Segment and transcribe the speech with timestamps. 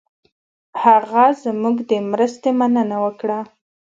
[0.83, 3.39] هغه زموږ د مرستې مننه وکړه.